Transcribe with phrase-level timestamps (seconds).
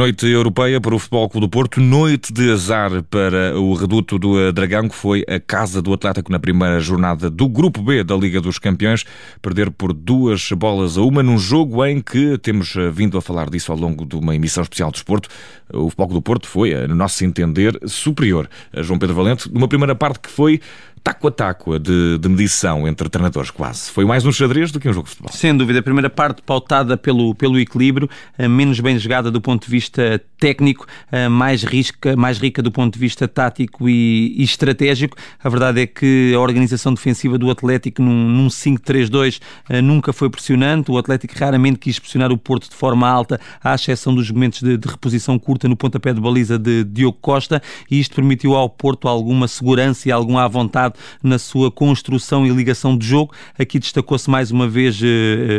[0.00, 4.50] Noite europeia para o Futebol Clube do Porto, noite de azar para o reduto do
[4.50, 8.40] Dragão, que foi a casa do Atlético na primeira jornada do Grupo B da Liga
[8.40, 9.04] dos Campeões,
[9.42, 13.72] perder por duas bolas a uma num jogo em que temos vindo a falar disso
[13.72, 15.28] ao longo de uma emissão especial do Esporto.
[15.70, 19.68] O Futebol Clube do Porto foi, no nosso entender, superior a João Pedro Valente, numa
[19.68, 20.62] primeira parte que foi
[21.02, 23.90] taco a taco de, de, medição entre treinadores, quase.
[23.90, 25.32] Foi mais um xadrez do que um jogo de futebol.
[25.32, 25.78] Sem dúvida.
[25.80, 30.86] A primeira parte pautada pelo, pelo equilíbrio, menos bem jogada do ponto de vista técnico,
[31.30, 35.16] mais rica, mais rica do ponto de vista tático e, e estratégico.
[35.42, 39.40] A verdade é que a organização defensiva do Atlético num, num 5-3-2
[39.82, 40.90] nunca foi pressionante.
[40.90, 44.76] O Atlético raramente quis pressionar o Porto de forma alta, à exceção dos momentos de,
[44.76, 49.08] de reposição curta no pontapé de baliza de Diogo Costa, e isto permitiu ao Porto
[49.08, 50.89] alguma segurança e alguma à vontade
[51.22, 53.32] na sua construção e ligação de jogo.
[53.58, 55.04] Aqui destacou-se mais uma vez uh,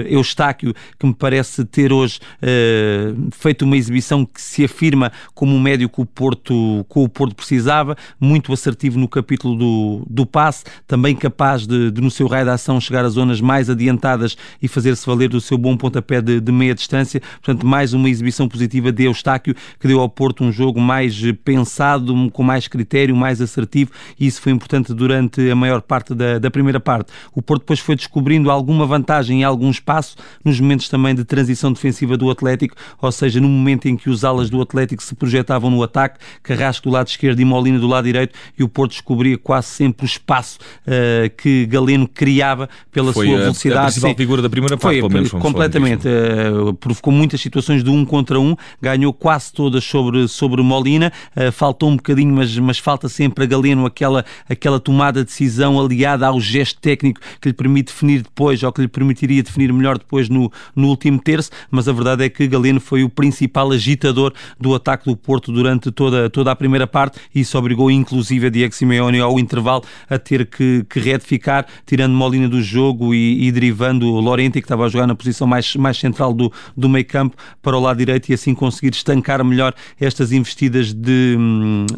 [0.07, 5.59] Eustáquio, que me parece ter hoje uh, feito uma exibição que se afirma como um
[5.59, 10.63] médio que o Porto, que o Porto precisava, muito assertivo no capítulo do, do passe,
[10.87, 14.67] também capaz de, de, no seu raio de ação, chegar a zonas mais adiantadas e
[14.67, 17.21] fazer-se valer do seu bom pontapé de, de meia distância.
[17.41, 22.29] Portanto, mais uma exibição positiva de Eustáquio, que deu ao Porto um jogo mais pensado,
[22.31, 26.39] com mais critério, mais assertivo, e isso foi importante durante durante a maior parte da,
[26.39, 27.11] da, primeira parte.
[27.33, 31.71] O Porto depois foi descobrindo alguma vantagem e algum espaço nos momentos também de transição
[31.71, 35.69] defensiva do Atlético, ou seja, no momento em que os alas do Atlético se projetavam
[35.69, 39.37] no ataque, Carrasco do lado esquerdo e Molina do lado direito, e o Porto descobria
[39.37, 43.79] quase sempre o espaço uh, que Galeno criava pela foi sua velocidade.
[43.79, 45.31] a principal figura da primeira parte, foi, pelo menos.
[45.31, 46.07] Completamente.
[46.07, 51.51] Uh, provocou muitas situações de um contra um, ganhou quase todas sobre, sobre Molina, uh,
[51.51, 55.79] faltou um bocadinho, mas, mas falta sempre a Galeno aquela, aquela tomada tomada de decisão
[55.79, 59.97] aliada ao gesto técnico que lhe permite definir depois, ou que lhe permitiria definir melhor
[59.97, 64.33] depois no, no último terço, mas a verdade é que Galeno foi o principal agitador
[64.59, 68.49] do ataque do Porto durante toda, toda a primeira parte e isso obrigou inclusive a
[68.49, 73.51] Diego Simeone ao intervalo a ter que, que retificar, tirando Molina do jogo e, e
[73.51, 77.05] derivando o Lorente, que estava a jogar na posição mais, mais central do, do meio
[77.05, 81.37] campo, para o lado direito e assim conseguir estancar melhor estas investidas de,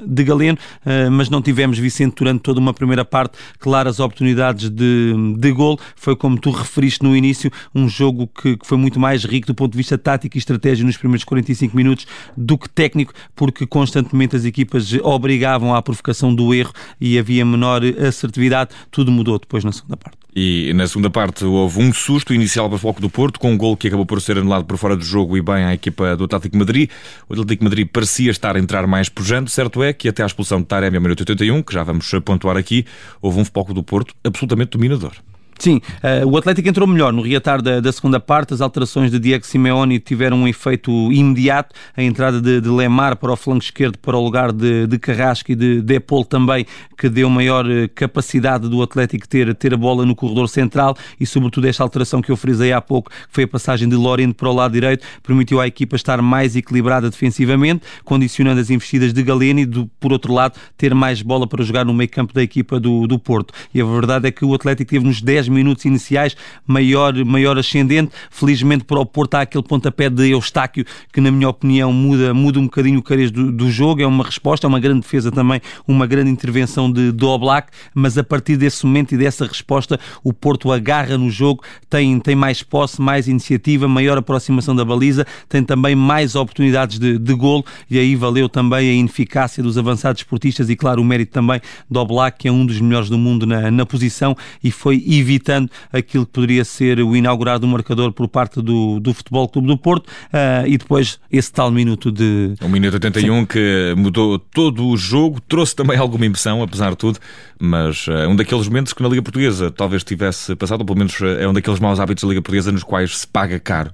[0.05, 4.69] de Galeno, uh, mas não tivemos Vicente durante toda uma primeira primeira parte claras oportunidades
[4.69, 5.79] de, de gol.
[5.95, 9.55] Foi como tu referiste no início, um jogo que, que foi muito mais rico do
[9.55, 14.35] ponto de vista tático e estratégia nos primeiros 45 minutos do que técnico, porque constantemente
[14.35, 18.71] as equipas obrigavam à provocação do erro e havia menor assertividade.
[18.89, 20.22] Tudo mudou depois na segunda parte.
[20.35, 23.57] E na segunda parte houve um susto inicial para o Foco do Porto, com um
[23.57, 26.23] gol que acabou por ser anulado por fora do jogo e bem à equipa do
[26.23, 26.89] Atlético Madrid.
[27.29, 30.59] O Atlético Madrid parecia estar a entrar mais pujante, certo é que até à expulsão
[30.59, 32.85] de Taremi ao minuto 81, que já vamos pontuar aqui,
[33.21, 35.13] houve um Foco do Porto absolutamente dominador.
[35.59, 38.53] Sim, uh, o Atlético entrou melhor no reatar da, da, segunda parte.
[38.53, 41.75] As alterações de Diego Simeone tiveram um efeito imediato.
[41.95, 45.51] A entrada de, de Lemar para o flanco esquerdo para o lugar de, de Carrasco
[45.51, 46.65] e de Depol também,
[46.97, 51.25] que deu maior eh, capacidade do Atlético ter, ter a bola no corredor central e,
[51.25, 54.49] sobretudo, esta alteração que eu frisei há pouco, que foi a passagem de Lorente para
[54.49, 59.59] o lado direito, permitiu à equipa estar mais equilibrada defensivamente, condicionando as investidas de Galeno
[59.59, 62.79] e, do, por outro lado, ter mais bola para jogar no meio campo da equipa
[62.79, 63.53] do, do Porto.
[63.73, 68.11] E a verdade é que o Atlético teve nos 10 minutos iniciais maior, maior ascendente.
[68.29, 72.59] Felizmente para o Porto há aquele pontapé de Eustáquio que, na minha opinião, muda, muda
[72.59, 74.01] um bocadinho o cariz do, do jogo.
[74.01, 78.17] É uma resposta, é uma grande defesa também, uma grande intervenção de, de Oblak, mas
[78.17, 82.63] a partir desse momento e dessa resposta o Porto agarra no jogo, tem, tem mais
[82.63, 87.99] posse, mais iniciativa, maior aproximação da baliza, tem também mais oportunidades de, de golo e
[87.99, 92.39] aí valeu também a ineficácia dos avançados esportistas e, claro, o mérito também do Oblak,
[92.39, 96.25] que é um dos melhores do mundo na, na posição e foi evidente evitando aquilo
[96.25, 100.07] que poderia ser o inaugurar do marcador por parte do, do Futebol Clube do Porto
[100.07, 102.53] uh, e depois esse tal minuto de...
[102.61, 103.45] Um minuto 81 Sim.
[103.45, 107.19] que mudou todo o jogo, trouxe também alguma emoção, apesar de tudo,
[107.59, 111.19] mas é um daqueles momentos que na Liga Portuguesa talvez tivesse passado, ou pelo menos
[111.21, 113.91] é um daqueles maus hábitos da Liga Portuguesa nos quais se paga caro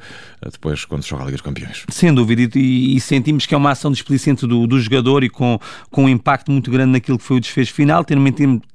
[0.52, 1.84] depois quando se joga a Liga dos Campeões.
[1.90, 5.60] Sem dúvida, e, e sentimos que é uma ação displicente do, do jogador e com,
[5.90, 8.06] com um impacto muito grande naquilo que foi o desfecho final,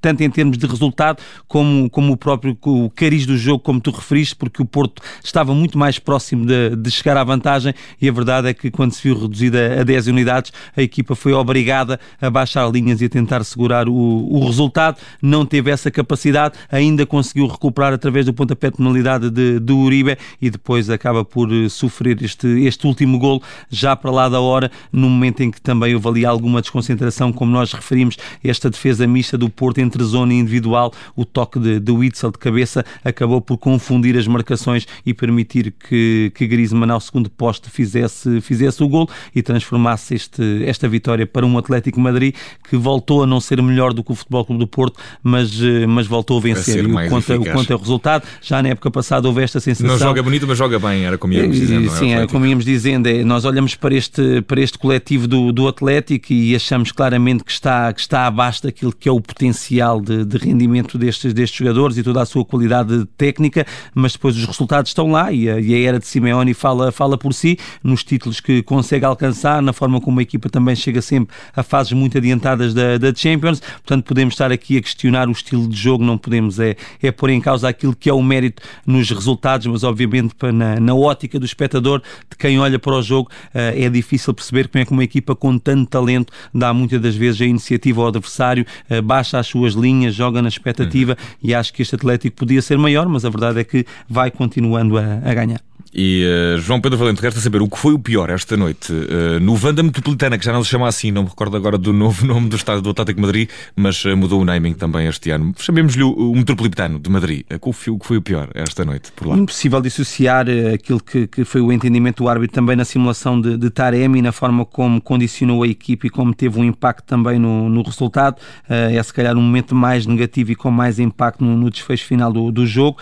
[0.01, 3.91] tanto em termos de resultado como, como o próprio o cariz do jogo, como tu
[3.91, 8.13] referiste, porque o Porto estava muito mais próximo de, de chegar à vantagem e a
[8.13, 12.31] verdade é que quando se viu reduzida a 10 unidades, a equipa foi obrigada a
[12.31, 17.47] baixar linhas e a tentar segurar o, o resultado, não teve essa capacidade, ainda conseguiu
[17.47, 22.47] recuperar através do pontapé de penalidade de, de Uribe e depois acaba por sofrer este,
[22.65, 26.27] este último gol já para lá da hora, no momento em que também houve ali
[26.27, 31.25] alguma desconcentração, como nós referimos, esta defesa mista do Porto entre zona e individual, o
[31.25, 36.47] toque de, de Witzel, de cabeça acabou por confundir as marcações e permitir que, que
[36.47, 41.57] Griezmann ao segundo poste fizesse, fizesse o gol e transformasse este, esta vitória para um
[41.57, 42.35] Atlético Madrid
[42.69, 45.87] que voltou a não ser melhor do que o Futebol Clube do Porto, mas, eh,
[45.87, 46.85] mas voltou a vencer.
[46.85, 49.61] A e o quanto, o quanto é o resultado, já na época passada houve esta
[49.61, 49.87] sensação.
[49.87, 51.91] Não joga bonito, mas joga bem, era como íamos dizendo.
[51.91, 53.07] Sim, era como íamos dizendo.
[53.07, 57.53] É, nós olhamos para este, para este coletivo do, do Atlético e achamos claramente que
[57.53, 61.97] está, que está abaixo daquilo que é o potencial de, de rendimento destes, destes jogadores
[61.97, 65.75] e toda a sua qualidade técnica, mas depois os resultados estão lá e a, e
[65.75, 70.01] a era de Simeone fala, fala por si, nos títulos que consegue alcançar, na forma
[70.01, 74.33] como a equipa também chega sempre a fases muito adiantadas da, da Champions, portanto podemos
[74.33, 77.69] estar aqui a questionar o estilo de jogo, não podemos é, é pôr em causa
[77.69, 82.01] aquilo que é o mérito nos resultados, mas obviamente na, na ótica do espectador,
[82.31, 85.35] de quem olha para o jogo, eh, é difícil perceber como é que uma equipa
[85.35, 89.75] com tanto talento dá muitas das vezes a iniciativa ao adversário, eh, baixa as suas
[89.75, 91.39] linhas, joga na expectativa uhum.
[91.43, 94.97] e acho que este Atlético podia ser maior, mas a verdade é que vai continuando
[94.99, 95.61] a, a ganhar.
[95.95, 99.39] E uh, João Pedro Valente, resta saber o que foi o pior esta noite uh,
[99.41, 102.27] no Vanda Metropolitana, que já não se chama assim, não me recordo agora do novo
[102.27, 105.55] nome do estádio do Atlético Madrid, mas uh, mudou o naming também este ano.
[105.57, 107.45] Chamemos-lhe o, o, Metropolitano de Madrid.
[107.61, 109.37] O que foi o pior esta noite por lá?
[109.37, 113.71] Impossível dissociar aquilo que, que foi o entendimento do árbitro também na simulação de, de
[113.71, 117.83] Taremi, na forma como condicionou a equipe e como teve um impacto também no, no
[117.83, 118.37] resultado.
[118.69, 122.33] é se calhar um momento mais negativo e com mais impacto no, no desfecho final
[122.33, 122.99] do, do jogo.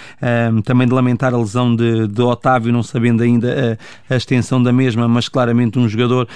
[0.64, 3.78] também de lamentar a lesão de, de Otávio, não sabendo ainda
[4.10, 6.28] a, a extensão da mesma, mas claramente um jogador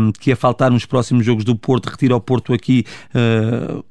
[0.00, 2.86] um, que ia faltar nos próximos jogos do Porto, retira o Porto aqui.
[3.14, 3.84] Uh,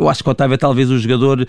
[0.00, 1.46] eu acho que o Otávio é talvez o jogador uh,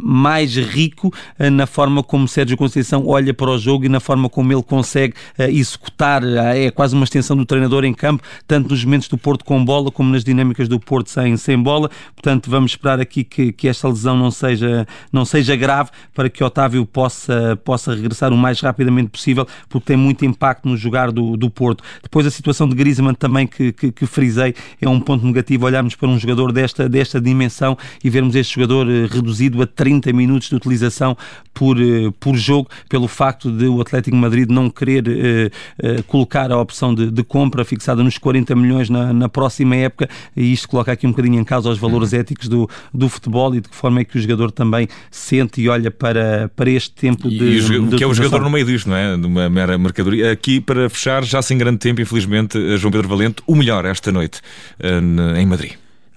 [0.00, 4.28] mais rico uh, na forma como Sérgio Conceição olha para o jogo e na forma
[4.28, 6.22] como ele consegue uh, executar.
[6.24, 9.90] é quase uma extensão do treinador em campo, tanto nos momentos do Porto com bola
[9.90, 11.90] como nas dinâmicas do Porto sem, sem bola.
[12.14, 16.44] Portanto, vamos esperar aqui que, que esta lesão não seja, não seja grave para que
[16.44, 21.36] Otávio possa, possa regressar o mais rapidamente possível, porque tem muito impacto no jogar do,
[21.36, 21.82] do Porto.
[22.02, 25.66] Depois, a situação de Griezmann também que, que, que frisei é um ponto negativo.
[25.66, 30.12] Olharmos para um jogador desta, desta dimensão e vermos este jogador eh, reduzido a 30
[30.12, 31.16] minutos de utilização
[31.52, 36.58] por, eh, por jogo, pelo facto de o Atlético Madrid não querer uh, colocar a
[36.58, 40.92] opção de, de, compra fixada nos 40 milhões na, na, próxima época, e isto coloca
[40.92, 42.20] aqui um bocadinho em causa os valores uhum.
[42.20, 45.68] éticos do, do futebol e de que forma é que o jogador também sente e
[45.68, 47.36] olha para, para este tempo de.
[47.36, 49.16] E o, de que é o jogador no meio disto, não é?
[49.16, 50.32] De uma mera mercadoria.
[50.32, 54.40] Aqui, para fechar, já sem grande tempo, infelizmente, João Pedro Valente, o melhor esta noite
[55.36, 55.72] em Madrid.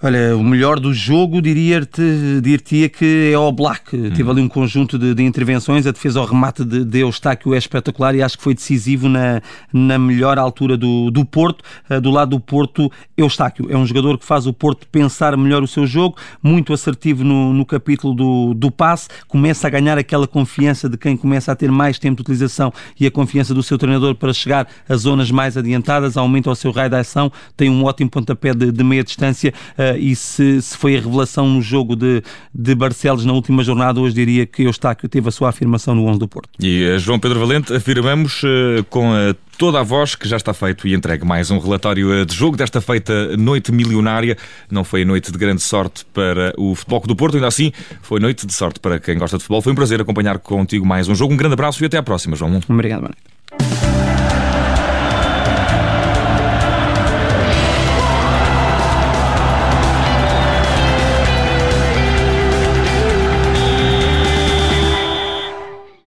[0.06, 2.60] Olha, o melhor do jogo diria-te dir
[2.90, 3.96] que é o Black.
[3.96, 4.12] Hum.
[4.12, 7.58] Teve ali um conjunto de, de, intervenções, a defesa ao remate de, de Eustáquio é
[7.58, 9.42] espetacular e acho que foi decisivo na,
[9.72, 11.64] na melhor altura do, do Porto.
[11.90, 15.64] Uh, do lado do Porto, Eustáquio é um jogador que faz o Porto pensar melhor
[15.64, 20.28] o seu jogo, muito assertivo no, no capítulo do, do passe, começa a ganhar aquela
[20.28, 23.78] confiança de quem começa a ter mais tempo de utilização e a confiança do seu
[23.78, 27.86] treinador para chegar a zonas mais adiantadas, aumenta o seu raio de ação, tem um
[27.86, 29.54] ótimo pontapé de, de meia distância.
[29.98, 32.22] E se, se foi a revelação no jogo de,
[32.54, 36.20] de Barcelos na última jornada, hoje diria que Eustáquio teve a sua afirmação no 11
[36.20, 36.50] do Porto.
[36.60, 40.54] E uh, João Pedro Valente, afirmamos uh, com a toda a voz que já está
[40.54, 44.38] feito e entregue mais um relatório eh, de jogo desta feita noite milionária.
[44.70, 47.72] Não foi noite de grande sorte para o Futebol do Porto, ainda assim
[48.02, 49.62] foi noite de sorte para quem gosta de futebol.
[49.62, 51.34] Foi um prazer acompanhar contigo mais um jogo.
[51.34, 52.60] Um grande abraço e até à próxima, João.
[52.68, 53.16] Obrigado, mano.